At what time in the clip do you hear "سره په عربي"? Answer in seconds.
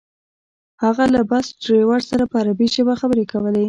2.09-2.67